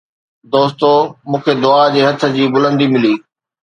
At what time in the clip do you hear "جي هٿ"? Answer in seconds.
1.93-2.19